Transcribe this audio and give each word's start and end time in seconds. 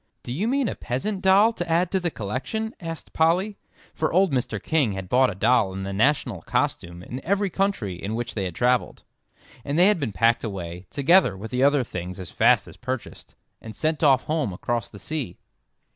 "Do 0.23 0.33
you 0.33 0.47
mean 0.47 0.67
a 0.67 0.73
peasant 0.73 1.21
doll 1.21 1.53
to 1.53 1.69
add 1.69 1.91
to 1.91 1.99
the 1.99 2.09
collection?" 2.09 2.73
asked 2.79 3.13
Polly; 3.13 3.59
for 3.93 4.11
old 4.11 4.31
Mr. 4.33 4.59
King 4.59 4.93
had 4.93 5.07
bought 5.09 5.29
a 5.29 5.35
doll 5.35 5.73
in 5.73 5.83
the 5.83 5.93
national 5.93 6.41
costume 6.41 7.03
in 7.03 7.23
every 7.23 7.51
country 7.51 8.01
in 8.01 8.15
which 8.15 8.33
they 8.33 8.45
had 8.45 8.55
travelled, 8.55 9.03
and 9.63 9.77
they 9.77 9.85
had 9.85 9.99
been 9.99 10.11
packed 10.11 10.43
away, 10.43 10.87
together 10.89 11.37
with 11.37 11.51
the 11.51 11.61
other 11.61 11.83
things 11.83 12.19
as 12.19 12.31
fast 12.31 12.67
as 12.67 12.77
purchased, 12.77 13.35
and 13.61 13.75
sent 13.75 14.01
off 14.03 14.23
home 14.23 14.51
across 14.53 14.89
the 14.89 14.97
sea. 14.97 15.37